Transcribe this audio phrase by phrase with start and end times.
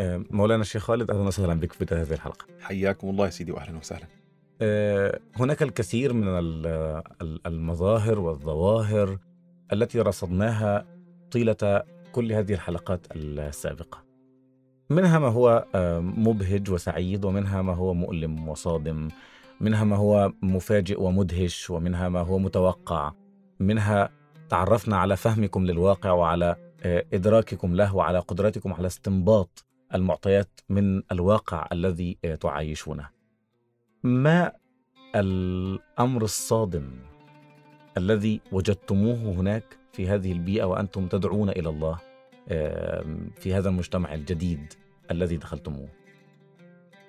[0.00, 2.46] مولانا الشيخ خالد أهلا وسهلا بك في هذه الحلقة.
[2.60, 4.06] حياكم الله يا سيدي واهلا وسهلا
[4.62, 6.66] آه، هناك الكثير من ال-
[7.22, 9.18] ال- المظاهر والظواهر
[9.72, 10.86] التي رصدناها
[11.30, 14.04] طيلة كل هذه الحلقات السابقة.
[14.90, 19.08] منها ما هو آه، مبهج وسعيد ومنها ما هو مؤلم وصادم،
[19.60, 23.12] منها ما هو مفاجئ ومدهش ومنها ما هو متوقع،
[23.60, 24.10] منها
[24.48, 31.68] تعرفنا على فهمكم للواقع وعلى آه، إدراككم له وعلى قدرتكم على استنباط المعطيات من الواقع
[31.72, 33.08] الذي تعايشونه.
[34.02, 34.52] ما
[35.14, 36.90] الأمر الصادم
[37.96, 41.98] الذي وجدتموه هناك في هذه البيئة وأنتم تدعون إلى الله
[43.36, 44.72] في هذا المجتمع الجديد
[45.10, 45.88] الذي دخلتموه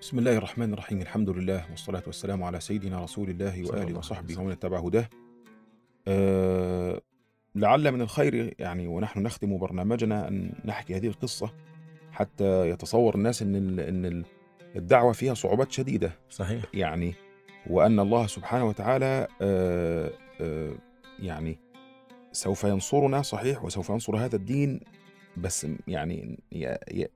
[0.00, 4.40] بسم الله الرحمن الرحيم الحمد لله والصلاة والسلام على سيدنا رسول الله وآله وصحبه.
[4.40, 5.08] ومن اتبع هداه
[6.08, 7.00] أه
[7.54, 11.52] لعل من الخير يعني ونحن نختم برنامجنا أن نحكي هذه القصة
[12.14, 14.24] حتى يتصور الناس أن ال- أن ال-
[14.76, 16.12] الدعوة فيها صعوبات شديدة.
[16.30, 16.64] صحيح.
[16.74, 17.14] يعني
[17.70, 20.10] وأن الله سبحانه وتعالى أه
[20.40, 20.72] أه
[21.18, 21.58] يعني
[22.32, 24.80] سوف ينصرنا صحيح وسوف ينصر هذا الدين
[25.36, 27.08] بس يعني ي- ي-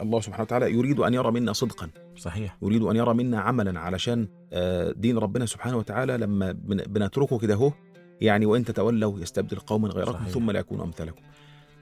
[0.00, 1.90] الله سبحانه وتعالى يريد أن يرى منا صدقا.
[2.16, 2.56] صحيح.
[2.62, 7.54] يريد أن يرى منا عملا علشان آه، دين ربنا سبحانه وتعالى لما بن- بنتركه كده
[7.54, 7.72] اهو
[8.20, 10.28] يعني وإن تتولوا يستبدل قوما غيركم صحيح.
[10.28, 11.22] ثم لا يكونوا أمثالكم.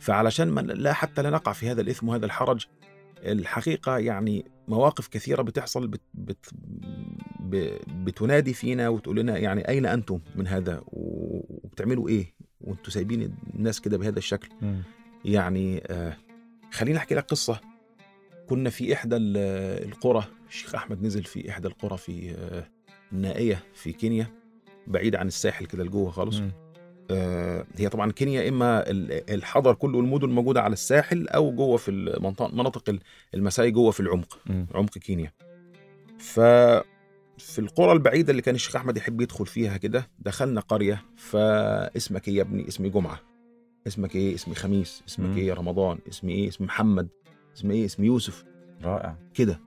[0.00, 2.66] فعلشان ما لا حتى لا نقع في هذا الإثم وهذا الحرج
[3.18, 6.46] الحقيقة يعني مواقف كثيرة بتحصل بت بت
[8.04, 13.98] بتنادي فينا وتقول لنا يعني أين أنتم من هذا؟ وبتعملوا إيه؟ وأنتم سايبين الناس كده
[13.98, 14.48] بهذا الشكل.
[15.24, 16.16] يعني آه
[16.72, 17.60] خليني أحكي لك قصة.
[18.48, 22.68] كنا في إحدى ال- القرى الشيخ أحمد نزل في إحدى القرى في آه،
[23.12, 24.26] النائية في كينيا
[24.86, 26.36] بعيد عن الساحل كده لجوه خالص.
[26.40, 26.50] مم.
[27.10, 31.90] آه، هي طبعا كينيا إما ال- الحضر كله المدن موجوده على الساحل أو جوه في
[31.90, 33.00] المنطقة مناطق ال-
[33.34, 34.66] المساي جوه في العمق مم.
[34.74, 35.32] عمق كينيا.
[36.18, 36.40] ف
[37.38, 42.34] في القرى البعيدة اللي كان الشيخ أحمد يحب يدخل فيها كده دخلنا قرية فاسمك إيه
[42.36, 43.20] يا ابني؟ اسمي جمعة.
[43.86, 45.02] اسمك إيه؟ اسمي خميس.
[45.08, 45.36] اسمك.
[45.36, 45.98] إيه؟ يا رمضان.
[46.08, 47.08] اسمي إيه؟ اسمي محمد.
[47.56, 48.44] اسمي إيه؟ اسمي يوسف.
[48.84, 49.16] رائع.
[49.34, 49.60] كده.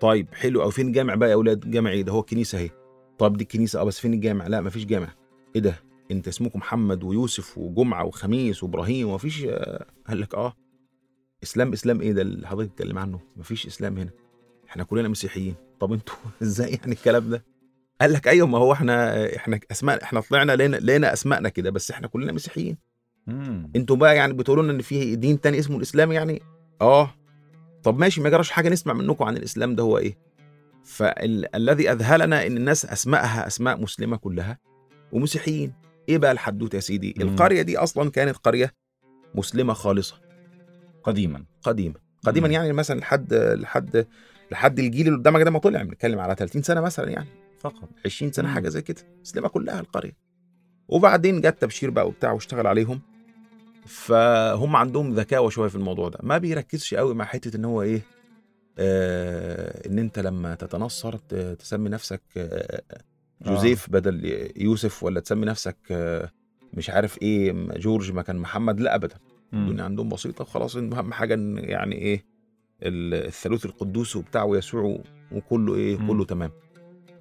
[0.00, 2.70] طيب حلو أو فين الجامع بقى يا أولاد؟ جامع إيه ده؟ هو الكنيسة أهي.
[3.18, 5.08] طب دي الكنيسة آه بس فين الجامع؟ لا مفيش جامع.
[5.56, 5.74] إيه ده؟
[6.10, 10.52] انت اسمكم محمد ويوسف وجمعة وخميس وابراهيم ومفيش آه، قال لك آه
[11.42, 14.10] إسلام إسلام إيه ده اللي حضرتك بتتكلم عنه؟ مفيش إسلام هنا.
[14.68, 15.54] إحنا كلنا مسيحيين.
[15.80, 17.44] طب أنتوا إزاي يعني الكلام ده؟
[18.00, 21.90] قال لك أيوه ما هو إحنا إحنا أسماء إحنا طلعنا لقينا لقينا اسمائنا كده بس
[21.90, 22.78] إحنا كلنا مسيحيين.
[23.76, 26.42] أنتوا بقى يعني بتقولوا لنا إن في دين تاني اسمه الإسلام يعني؟
[26.80, 27.14] آه.
[27.82, 30.18] طب ماشي ما جراش حاجة نسمع منكم عن الإسلام ده هو إيه؟
[30.84, 34.58] فالذي أذهلنا إن الناس اسمائها أسماء مسلمة كلها
[35.12, 35.72] ومسيحيين.
[36.08, 37.22] إيه بقى الحدوتة يا سيدي؟ مم.
[37.28, 38.72] القرية دي أصلا كانت قرية
[39.34, 40.16] مسلمة خالصة.
[41.04, 41.44] قديما.
[41.62, 41.94] قديمه
[42.24, 42.54] قديما مم.
[42.54, 44.06] يعني مثلا لحد لحد
[44.50, 47.28] لحد الجيل اللي قدامك ده ما طلع بنتكلم على 30 سنة مثلا يعني.
[47.60, 47.88] فقط.
[48.04, 48.54] 20 سنة مم.
[48.54, 49.02] حاجة زي كده.
[49.20, 50.12] مسلمة كلها القرية.
[50.88, 53.00] وبعدين جت تبشير بقى وبتاع واشتغل عليهم.
[53.86, 56.18] فهم عندهم ذكاوة شوية في الموضوع ده.
[56.22, 58.00] ما بيركزش قوي مع حتة إن هو إيه
[58.78, 61.16] آه إن أنت لما تتنصر
[61.58, 62.82] تسمي نفسك آه
[63.42, 66.30] جوزيف بدل يوسف ولا تسمي نفسك آه
[66.74, 69.16] مش عارف إيه جورج مكان محمد؟ لا ابدا.
[69.52, 70.76] الدنيا عندهم بسيطة خلاص.
[70.76, 72.24] إن اهم حاجة يعني إيه
[72.82, 74.98] ال- الثالوث القدوس وبتاع ويسوع
[75.32, 76.08] وكله إيه مم.
[76.08, 76.50] كله تمام.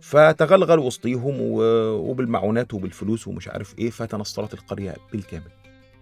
[0.01, 5.51] فتغلغل وسطيهم وبالمعونات وبالفلوس ومش عارف إيه فتنصرت القرية بالكامل.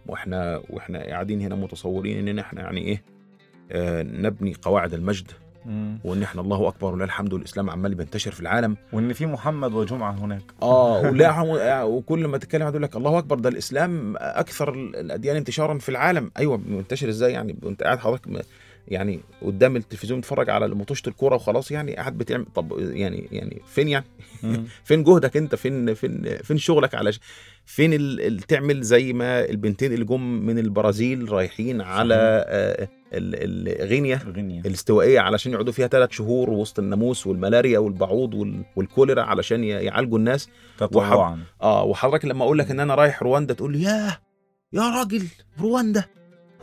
[0.07, 3.03] وإحنا وإحنا قاعدين هنا متصورين ان إحنا يعني إيه
[3.71, 5.31] آه نبني قواعد المجد.
[5.65, 5.99] مم.
[6.03, 8.77] وان إحنا الله اكبر ولله الحمد والاسلام عمال بينتشر في العالم.
[8.93, 10.41] وان في محمد وجمعة هناك.
[10.61, 15.89] آه ولا وكل ما تتكلم يقول لك الله اكبر ده الاسلام أكثر الأديان انتشارا في
[15.89, 16.31] العالم.
[16.37, 18.27] أيوه منتشر إزاي يعني؟ وانت قاعد حضرتك
[18.87, 23.87] يعني قدام التلفزيون بتتفرج على مطوشة الكورة وخلاص يعني قاعد بتعمل طب يعني يعني فين
[23.87, 24.05] يعني.
[24.85, 27.19] فين جهدك انت؟ فين فين فين شغلك؟ على ش-
[27.65, 28.21] فين ال...
[28.21, 32.15] ال- تعمل زي ما البنتين اللي جم من البرازيل رايحين على
[32.47, 34.19] آه، ال- ال- غينيا
[34.65, 38.63] الاستوائية علشان يقعدوا فيها ثلاث شهور وسط الناموس والملاريا والبعوض وال...
[38.75, 40.49] والكوليرا علشان يعالجوا الناس.
[40.77, 41.39] تطوعا.
[41.61, 44.17] آه وحضرتك لما أقول لك إن أنا رايح رواندا تقول لي ياه
[44.73, 45.27] يا راجل
[45.59, 46.03] رواندا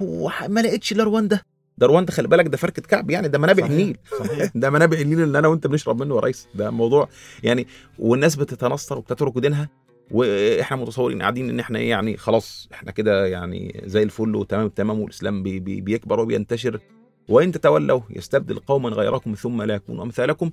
[0.03, 1.41] هو ح- ما لقيتش إلا رواندا؟
[1.81, 3.71] ده رواندا خلي بالك ده فركة كعب يعني ده منابع صحيح.
[3.71, 3.97] النيل.
[4.19, 4.51] صحيح.
[4.55, 6.49] ده منابع النيل اللي أنا وأنت بنشرب منه يا ريس.
[6.55, 7.09] ده موضوع
[7.43, 7.67] يعني
[7.99, 9.69] والناس بتتنصر وبتترك دينها
[10.11, 15.01] وإحنا متصورين قاعدين إن إحنا إيه يعني خلاص إحنا كده يعني زي الفل وتمام التمام
[15.01, 16.81] والإسلام بي بي بيكبر وبينتشر.
[17.29, 20.51] وإن تتولوا يستبدل قوما غيركم ثم لا يكونوا أمثالكم.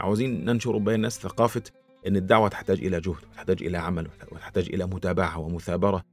[0.00, 1.62] عاوزين ننشر بين الناس ثقافة
[2.06, 6.04] إن الدعوة تحتاج إلى جهد وتحتاج إلى عمل وتحتاج إلى متابعة ومثابرة.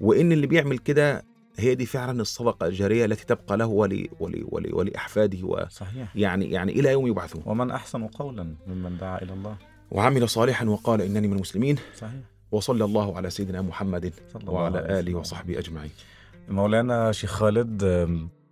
[0.00, 1.24] وإن اللي بيعمل كده
[1.58, 6.16] هي دي فعلا الصدقة الجارية التي تبقى له ولي ولي ولي ولأحفاده و صحيح.
[6.16, 7.42] يعني يعني إلى يوم يبعثون.
[7.46, 9.56] ومن أحسن قولا ممن دعا إلى الله.
[9.90, 11.76] وعمل صالحا وقال إنني من المسلمين.
[11.96, 12.20] صحيح.
[12.52, 15.16] وصلى الله على سيدنا محمد صلى الله وعلى آله وسلم.
[15.16, 15.90] وصحبه أجمعين.
[16.48, 17.82] مولانا شيخ خالد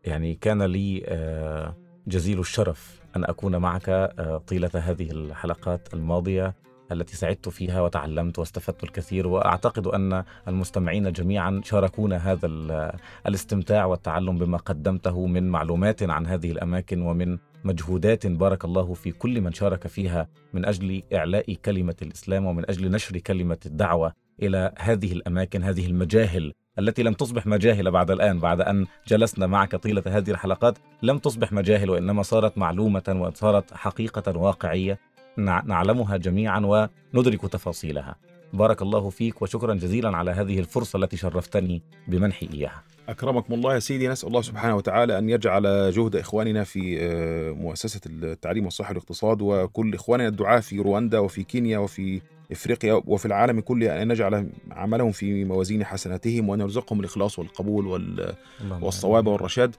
[0.05, 1.77] يعني كان لي آه،
[2.07, 6.55] جزيل الشرف أن أكون معك آه، طيلة هذه الحلقات الماضية.
[6.93, 12.93] التي سعدت فيها وتعلمت واستفدت الكثير وأعتقد أن المستمعين جميعا شاركونا هذا ال-
[13.27, 19.41] الاستمتاع والتعلم بما قدمته من معلومات عن هذه الأماكن ومن مجهودات بارك الله في كل
[19.41, 24.13] من شارك فيها من أجل إعلاء كلمة الإسلام ومن أجل نشر كلمة الدعوة
[24.43, 29.77] إلى هذه الأماكن هذه المجاهل التي لم تصبح مجاهل بعد الآن بعد أن جلسنا معك
[29.77, 30.79] طيلة هذه الحلقات.
[31.03, 34.99] لم تصبح مجاهل وإنما صارت معلومة وصارت حقيقة واقعية.
[35.37, 38.17] نعلمها جميعا وندرك تفاصيلها.
[38.53, 42.83] بارك الله فيك وشكرا جزيلا على هذه الفرصة التي شرفتني بمنحي إياها.
[43.09, 44.09] أكرمكم الله يا سيدي.
[44.09, 49.95] نسأل الله سبحانه وتعالى أن يجعل جهد إخواننا في آه، مؤسسة التعليم والصحة والاقتصاد وكل
[49.95, 52.21] إخواننا الدعاة في رواندا وفي كينيا وفي
[52.53, 58.35] إفريقيا وفي العالم كله أن نجعل عملهم في موازين حسناتهم وأن يرزقهم الإخلاص والقبول وال
[58.81, 59.27] والصواب.
[59.27, 59.77] والرشاد.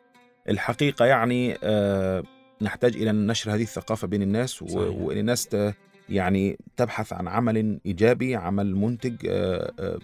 [0.50, 2.24] الحقيقة يعني آه،
[2.64, 4.62] نحتاج إلى نشر هذه الثقافة بين الناس.
[5.06, 5.74] وإن الناس ت-
[6.10, 10.00] يعني تبحث عن عمل إيجابي عمل منتج آه، آه،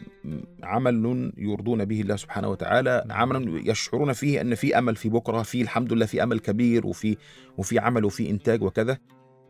[0.64, 5.62] عمل يرضون به الله سبحانه وتعالى عمل يشعرون فيه أن في أمل في بكرة في
[5.62, 7.18] الحمد لله في أمل كبير وفي
[7.58, 8.98] وفي عمل وفي إنتاج وكذا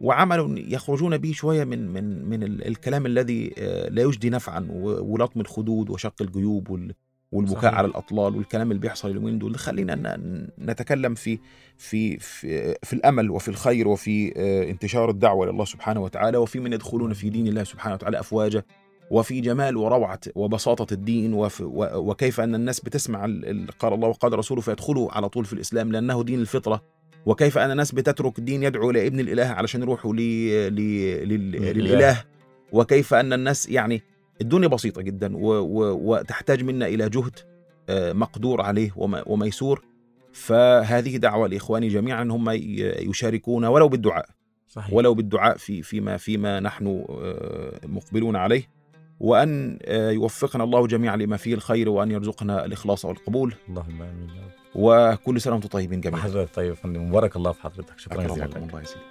[0.02, 4.68] وعمل يخرجون به شوية من من من ال- الكلام الذي آه، لا يجدي نفعا
[5.02, 6.92] ولطم الخدود وشق الجيوب
[7.32, 7.74] والبكاء صحيح.
[7.74, 10.18] على الأطلال والكلام اللي بيحصل اليومين دول خلينا
[10.60, 11.40] نتكلم في
[11.78, 16.74] في في, في الأمل وفي الخير وفي آه، انتشار الدعوة لله سبحانه وتعالى وفي من
[16.74, 18.64] يدخلون في دين الله سبحانه وتعالى أفواجا
[19.12, 21.34] وفي جمال وروعة وبساطة الدين
[21.80, 25.92] وكيف أن الناس بتسمع ال- ال- قال الله وقال رسوله فيدخلوا على طول في الإسلام
[25.92, 26.84] لأنه دين الفطرة
[27.26, 30.14] وكيف أن الناس بتترك الدين يدعو إلى ابن الإله علشان يروحوا.
[30.14, 32.24] للإله
[32.72, 34.02] وكيف أن الناس يعني
[34.42, 35.48] الدنيا بسيطة جدا و...
[35.48, 36.00] و...
[36.12, 37.40] وتحتاج منا إلى جهد
[37.90, 39.22] آه، مقدور عليه وم...
[39.26, 39.84] وميسور.
[40.34, 42.58] فهذه دعوة لإخواني جميعا هم ي-
[43.10, 44.26] يشاركون ولو بالدعاء.
[44.68, 44.94] صحيح.
[44.94, 48.70] ولو بالدعاء في فيما فيما نحن آه، مقبلون عليه.
[49.20, 53.54] وأن آه، يوفقنا الله جميعا لما فيه الخير وأن يرزقنا الإخلاص والقبول.
[53.70, 54.30] اللهم آمين
[54.76, 56.22] وكل سنة وأنتم طيبين جميعا.
[56.22, 57.12] حضرتك طيب يا فندم.
[57.12, 58.00] بارك الله في حضرتك.
[58.00, 58.46] شكرا جزيلا.
[58.46, 59.02] الله سيدي